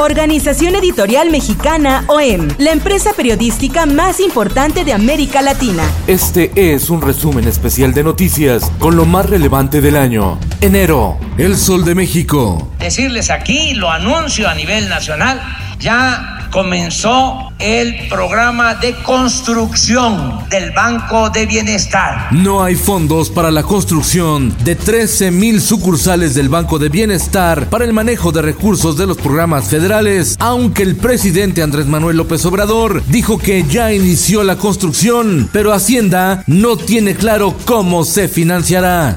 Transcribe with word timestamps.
Organización 0.00 0.76
Editorial 0.76 1.28
Mexicana 1.28 2.04
OEM, 2.06 2.50
la 2.58 2.70
empresa 2.70 3.14
periodística 3.14 3.84
más 3.84 4.20
importante 4.20 4.84
de 4.84 4.92
América 4.92 5.42
Latina. 5.42 5.82
Este 6.06 6.52
es 6.54 6.88
un 6.88 7.02
resumen 7.02 7.48
especial 7.48 7.92
de 7.92 8.04
noticias 8.04 8.70
con 8.78 8.94
lo 8.94 9.06
más 9.06 9.28
relevante 9.28 9.80
del 9.80 9.96
año. 9.96 10.38
Enero, 10.60 11.18
El 11.36 11.56
Sol 11.56 11.84
de 11.84 11.96
México. 11.96 12.70
Decirles 12.78 13.28
aquí, 13.28 13.74
lo 13.74 13.90
anuncio 13.90 14.48
a 14.48 14.54
nivel 14.54 14.88
nacional, 14.88 15.42
ya 15.80 16.37
comenzó 16.50 17.52
el 17.58 18.08
programa 18.08 18.74
de 18.74 18.94
construcción 19.02 20.48
del 20.48 20.70
Banco 20.72 21.30
de 21.30 21.46
Bienestar. 21.46 22.32
No 22.32 22.62
hay 22.62 22.74
fondos 22.74 23.30
para 23.30 23.50
la 23.50 23.62
construcción 23.62 24.54
de 24.64 24.76
13 24.76 25.30
mil 25.30 25.60
sucursales 25.60 26.34
del 26.34 26.48
Banco 26.48 26.78
de 26.78 26.88
Bienestar 26.88 27.68
para 27.68 27.84
el 27.84 27.92
manejo 27.92 28.32
de 28.32 28.42
recursos 28.42 28.96
de 28.96 29.06
los 29.06 29.16
programas 29.16 29.68
federales, 29.68 30.36
aunque 30.38 30.82
el 30.82 30.96
presidente 30.96 31.62
Andrés 31.62 31.86
Manuel 31.86 32.16
López 32.16 32.44
Obrador 32.46 33.02
dijo 33.06 33.38
que 33.38 33.64
ya 33.64 33.92
inició 33.92 34.44
la 34.44 34.56
construcción, 34.56 35.48
pero 35.52 35.72
Hacienda 35.72 36.44
no 36.46 36.76
tiene 36.76 37.14
claro 37.14 37.54
cómo 37.64 38.04
se 38.04 38.28
financiará. 38.28 39.16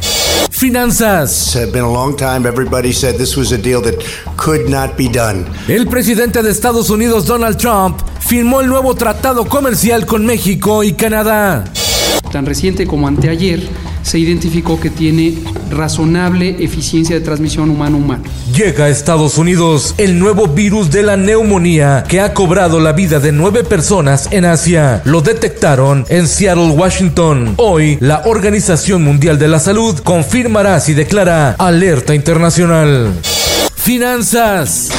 Finanzas. 0.49 1.31
El 5.67 5.87
presidente 5.87 6.41
de 6.41 6.51
Estados 6.51 6.89
Unidos, 6.89 7.25
Donald 7.25 7.57
Trump, 7.57 7.99
firmó 8.19 8.61
el 8.61 8.67
nuevo 8.67 8.95
tratado 8.95 9.45
comercial 9.45 10.05
con 10.05 10.25
México 10.25 10.83
y 10.83 10.93
Canadá. 10.93 11.63
Tan 12.31 12.45
reciente 12.45 12.87
como 12.87 13.07
anteayer, 13.07 13.61
se 14.03 14.19
identificó 14.19 14.79
que 14.79 14.89
tiene 14.89 15.35
razonable 15.71 16.63
eficiencia 16.63 17.15
de 17.15 17.21
transmisión 17.21 17.69
humano-humano. 17.69 18.23
Llega 18.55 18.85
a 18.85 18.89
Estados 18.89 19.37
Unidos 19.37 19.95
el 19.97 20.19
nuevo 20.19 20.47
virus 20.47 20.91
de 20.91 21.03
la 21.03 21.17
neumonía 21.17 22.03
que 22.07 22.21
ha 22.21 22.33
cobrado 22.33 22.79
la 22.79 22.93
vida 22.93 23.19
de 23.19 23.31
nueve 23.31 23.63
personas 23.63 24.27
en 24.31 24.45
Asia. 24.45 25.01
Lo 25.05 25.21
detectaron 25.21 26.05
en 26.09 26.27
Seattle, 26.27 26.71
Washington. 26.71 27.55
Hoy, 27.57 27.97
la 27.99 28.23
Organización 28.25 29.03
Mundial 29.03 29.39
de 29.39 29.47
la 29.47 29.59
Salud 29.59 29.97
confirmará 30.03 30.79
si 30.79 30.93
declara 30.93 31.55
alerta 31.57 32.13
internacional. 32.13 33.13
Finanzas. 33.75 34.89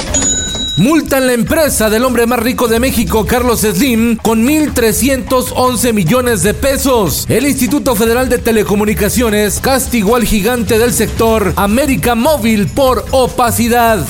Multan 0.77 1.27
la 1.27 1.35
empresa 1.35 1.91
del 1.91 2.03
hombre 2.03 2.27
más 2.27 2.39
rico 2.39 2.67
de 2.67 2.81
México, 2.81 3.27
Carlos 3.27 3.61
Slim, 3.61 4.17
con 4.17 4.47
1.311 4.47 5.93
millones 5.93 6.43
de 6.43 6.55
pesos. 6.55 7.27
El 7.29 7.47
Instituto 7.47 7.95
Federal 7.95 8.31
de 8.31 8.39
Telecomunicaciones 8.39 9.61
castigó 9.61 10.17
al 10.17 10.25
gigante 10.25 10.79
del 10.79 10.95
sector, 10.95 11.53
América 11.57 12.15
Móvil, 12.15 12.69
por 12.69 13.05
opacidad. 13.11 14.03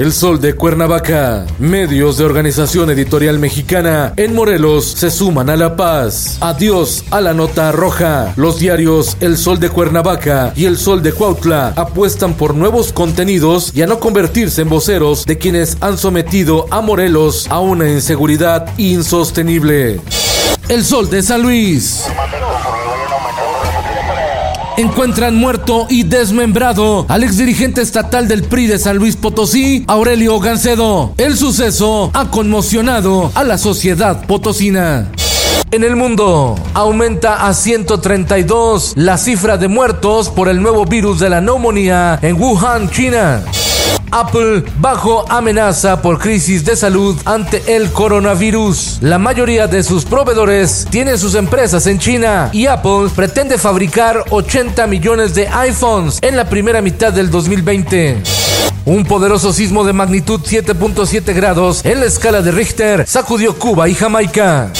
El 0.00 0.14
Sol 0.14 0.40
de 0.40 0.54
Cuernavaca. 0.54 1.44
Medios 1.58 2.16
de 2.16 2.24
Organización 2.24 2.88
Editorial 2.88 3.38
Mexicana 3.38 4.14
en 4.16 4.34
Morelos 4.34 4.86
se 4.86 5.10
suman 5.10 5.50
a 5.50 5.56
la 5.56 5.76
paz. 5.76 6.38
Adiós 6.40 7.04
a 7.10 7.20
la 7.20 7.34
nota 7.34 7.70
roja. 7.70 8.32
Los 8.36 8.58
diarios 8.58 9.18
El 9.20 9.36
Sol 9.36 9.60
de 9.60 9.68
Cuernavaca 9.68 10.54
y 10.56 10.64
El 10.64 10.78
Sol 10.78 11.02
de 11.02 11.12
Cuautla 11.12 11.74
apuestan 11.76 12.32
por 12.32 12.54
nuevos 12.54 12.94
contenidos 12.94 13.72
y 13.74 13.82
a 13.82 13.86
no 13.86 14.00
convertirse 14.00 14.62
en 14.62 14.70
voceros 14.70 15.26
de 15.26 15.36
quienes 15.36 15.76
han 15.82 15.98
sometido 15.98 16.64
a 16.70 16.80
Morelos 16.80 17.46
a 17.50 17.60
una 17.60 17.86
inseguridad 17.86 18.72
insostenible. 18.78 20.00
El 20.70 20.82
Sol 20.82 21.10
de 21.10 21.22
San 21.22 21.42
Luis 21.42 22.06
encuentran 24.80 25.36
muerto 25.36 25.86
y 25.90 26.04
desmembrado 26.04 27.04
al 27.08 27.22
exdirigente 27.22 27.82
estatal 27.82 28.28
del 28.28 28.44
PRI 28.44 28.66
de 28.66 28.78
San 28.78 28.96
Luis 28.96 29.16
Potosí, 29.16 29.84
Aurelio 29.86 30.40
Gancedo. 30.40 31.12
El 31.18 31.36
suceso 31.36 32.10
ha 32.14 32.30
conmocionado 32.30 33.30
a 33.34 33.44
la 33.44 33.58
sociedad 33.58 34.26
potosina. 34.26 35.10
En 35.70 35.84
el 35.84 35.96
mundo 35.96 36.56
aumenta 36.74 37.46
a 37.46 37.54
132 37.54 38.94
la 38.96 39.18
cifra 39.18 39.56
de 39.56 39.68
muertos 39.68 40.30
por 40.30 40.48
el 40.48 40.62
nuevo 40.62 40.84
virus 40.84 41.20
de 41.20 41.30
la 41.30 41.40
neumonía 41.40 42.18
en 42.22 42.40
Wuhan, 42.40 42.90
China. 42.90 43.42
Apple 44.10 44.64
bajo 44.78 45.24
amenaza 45.30 46.02
por 46.02 46.18
crisis 46.18 46.64
de 46.64 46.76
salud 46.76 47.16
ante 47.24 47.76
el 47.76 47.90
coronavirus. 47.90 48.98
La 49.00 49.18
mayoría 49.18 49.66
de 49.66 49.82
sus 49.82 50.04
proveedores 50.04 50.86
tienen 50.90 51.18
sus 51.18 51.34
empresas 51.34 51.86
en 51.86 51.98
China 51.98 52.50
y 52.52 52.66
Apple 52.66 53.08
pretende 53.14 53.58
fabricar 53.58 54.24
80 54.30 54.86
millones 54.86 55.34
de 55.34 55.48
iPhones 55.48 56.18
en 56.22 56.36
la 56.36 56.48
primera 56.48 56.80
mitad 56.82 57.12
del 57.12 57.30
2020. 57.30 58.22
Un 58.86 59.04
poderoso 59.04 59.52
sismo 59.52 59.84
de 59.84 59.92
magnitud 59.92 60.40
7.7 60.40 61.34
grados 61.34 61.84
en 61.84 62.00
la 62.00 62.06
escala 62.06 62.42
de 62.42 62.50
Richter 62.50 63.06
sacudió 63.06 63.58
Cuba 63.58 63.88
y 63.88 63.94
Jamaica. 63.94 64.72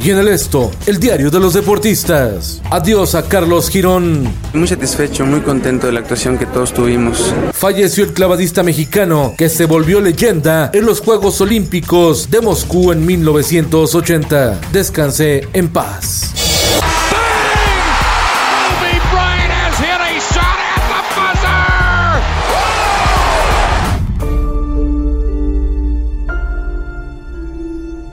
Y 0.00 0.10
en 0.10 0.18
el 0.18 0.28
esto, 0.28 0.70
el 0.86 1.00
diario 1.00 1.30
de 1.30 1.40
los 1.40 1.54
deportistas. 1.54 2.62
Adiós 2.70 3.14
a 3.14 3.28
Carlos 3.28 3.68
Girón. 3.68 4.32
Muy 4.54 4.68
satisfecho, 4.68 5.26
muy 5.26 5.40
contento 5.40 5.86
de 5.86 5.92
la 5.92 6.00
actuación 6.00 6.38
que 6.38 6.46
todos 6.46 6.72
tuvimos. 6.72 7.34
Falleció 7.52 8.04
el 8.04 8.12
clavadista 8.12 8.62
mexicano 8.62 9.34
que 9.36 9.48
se 9.48 9.66
volvió 9.66 10.00
leyenda 10.00 10.70
en 10.72 10.86
los 10.86 11.00
Juegos 11.00 11.40
Olímpicos 11.40 12.30
de 12.30 12.40
Moscú 12.40 12.92
en 12.92 13.04
1980. 13.04 14.60
Descansé 14.72 15.48
en 15.52 15.68
paz. 15.68 16.37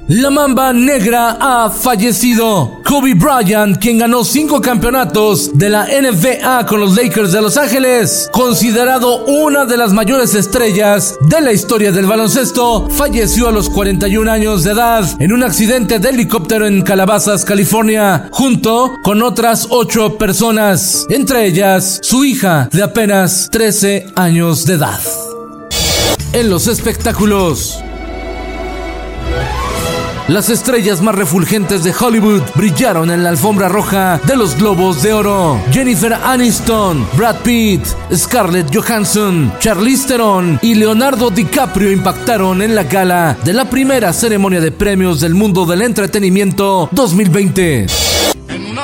La 0.07 0.29
mamba 0.29 0.71
negra 0.71 1.35
ha 1.39 1.71
fallecido. 1.71 2.79
Kobe 2.85 3.15
Bryant, 3.15 3.79
quien 3.79 3.97
ganó 3.97 4.23
cinco 4.23 4.61
campeonatos 4.61 5.57
de 5.57 5.67
la 5.71 5.87
NBA 5.87 6.67
con 6.67 6.79
los 6.79 6.95
Lakers 6.95 7.31
de 7.31 7.41
Los 7.41 7.57
Ángeles, 7.57 8.29
considerado 8.31 9.25
una 9.25 9.65
de 9.65 9.77
las 9.77 9.93
mayores 9.93 10.35
estrellas 10.35 11.15
de 11.21 11.41
la 11.41 11.53
historia 11.53 11.91
del 11.91 12.05
baloncesto, 12.05 12.87
falleció 12.91 13.47
a 13.47 13.51
los 13.51 13.67
41 13.67 14.31
años 14.31 14.63
de 14.63 14.73
edad 14.73 15.09
en 15.19 15.33
un 15.33 15.41
accidente 15.41 15.97
de 15.97 16.09
helicóptero 16.09 16.67
en 16.67 16.83
Calabazas, 16.83 17.43
California, 17.43 18.29
junto 18.29 18.91
con 19.03 19.23
otras 19.23 19.65
ocho 19.71 20.19
personas, 20.19 21.07
entre 21.09 21.47
ellas 21.47 21.97
su 22.03 22.23
hija 22.23 22.69
de 22.71 22.83
apenas 22.83 23.49
13 23.51 24.05
años 24.15 24.67
de 24.67 24.75
edad. 24.75 24.99
En 26.31 26.51
los 26.51 26.67
espectáculos. 26.67 27.79
Las 30.27 30.49
estrellas 30.49 31.01
más 31.01 31.13
refulgentes 31.13 31.83
de 31.83 31.93
Hollywood 31.93 32.41
brillaron 32.55 33.11
en 33.11 33.23
la 33.23 33.29
alfombra 33.29 33.69
roja 33.69 34.19
de 34.25 34.35
los 34.35 34.57
Globos 34.57 35.03
de 35.03 35.13
Oro. 35.13 35.61
Jennifer 35.71 36.13
Aniston, 36.13 37.07
Brad 37.15 37.41
Pitt, 37.41 37.85
Scarlett 38.11 38.75
Johansson, 38.75 39.53
Charlize 39.59 40.07
Theron 40.07 40.59
y 40.63 40.73
Leonardo 40.73 41.29
DiCaprio 41.29 41.91
impactaron 41.91 42.63
en 42.63 42.73
la 42.73 42.83
gala 42.83 43.37
de 43.43 43.53
la 43.53 43.69
primera 43.69 44.13
ceremonia 44.13 44.61
de 44.61 44.71
premios 44.71 45.19
del 45.19 45.35
mundo 45.35 45.65
del 45.67 45.83
entretenimiento 45.83 46.89
2020 46.91 47.85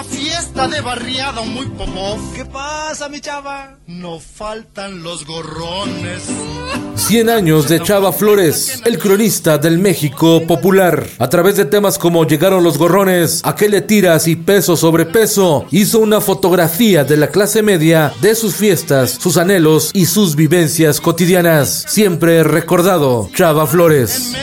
fiesta 0.03 0.67
de 0.67 0.81
barriada 0.81 1.41
muy 1.41 1.65
popó. 1.67 2.17
¿Qué 2.35 2.45
pasa, 2.45 3.09
mi 3.09 3.21
chava? 3.21 3.77
No 3.87 4.19
faltan 4.19 5.03
los 5.03 5.25
gorrones. 5.25 6.23
100 6.95 7.29
años 7.29 7.67
de 7.67 7.81
Chava 7.81 8.13
Flores, 8.13 8.81
el 8.85 8.97
cronista 8.97 9.57
del 9.57 9.79
México 9.79 10.45
popular. 10.47 11.05
A 11.19 11.29
través 11.29 11.57
de 11.57 11.65
temas 11.65 11.97
como 11.97 12.25
Llegaron 12.25 12.63
los 12.63 12.77
gorrones, 12.77 13.41
A 13.43 13.55
qué 13.55 13.67
le 13.67 13.81
tiras 13.81 14.27
y 14.27 14.35
Peso 14.35 14.77
sobre 14.77 15.05
peso, 15.05 15.65
hizo 15.71 15.99
una 15.99 16.21
fotografía 16.21 17.03
de 17.03 17.17
la 17.17 17.27
clase 17.27 17.63
media, 17.63 18.13
de 18.21 18.35
sus 18.35 18.55
fiestas, 18.55 19.17
sus 19.19 19.37
anhelos 19.37 19.91
y 19.93 20.05
sus 20.05 20.35
vivencias 20.35 21.01
cotidianas. 21.01 21.85
Siempre 21.87 22.43
recordado, 22.43 23.29
Chava 23.35 23.67
Flores. 23.67 24.33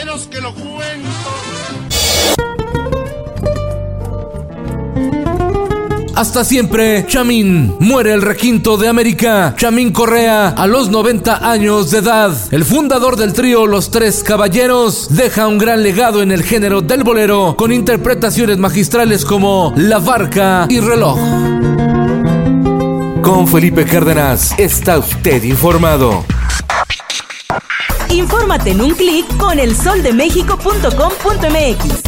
Hasta 6.19 6.44
siempre, 6.44 7.06
Chamín. 7.06 7.76
Muere 7.79 8.12
el 8.12 8.23
requinto 8.23 8.76
de 8.76 8.88
América. 8.88 9.55
Chamín 9.56 9.93
Correa, 9.93 10.49
a 10.49 10.67
los 10.67 10.91
90 10.91 11.49
años 11.49 11.93
de 11.93 11.99
edad. 11.99 12.37
El 12.50 12.65
fundador 12.65 13.15
del 13.15 13.32
trío 13.32 13.69
Los 13.69 13.93
Tres 13.93 14.25
Caballeros 14.25 15.06
deja 15.11 15.47
un 15.47 15.59
gran 15.59 15.85
legado 15.85 16.20
en 16.20 16.32
el 16.32 16.43
género 16.43 16.81
del 16.81 17.05
bolero, 17.05 17.55
con 17.56 17.70
interpretaciones 17.70 18.59
magistrales 18.59 19.25
como 19.25 19.73
La 19.76 20.00
Barca 20.00 20.67
y 20.69 20.81
Reloj. 20.81 21.20
Con 23.23 23.47
Felipe 23.47 23.85
Cárdenas, 23.85 24.56
está 24.59 24.99
usted 24.99 25.44
informado. 25.44 26.25
Infórmate 28.11 28.73
en 28.73 28.81
un 28.81 28.91
clic 28.91 29.25
con 29.37 29.61
elsoldemexico.com.mx. 29.61 32.07